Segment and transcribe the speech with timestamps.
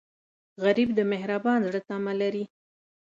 [0.63, 2.45] غریب د مهربان زړه تمه لري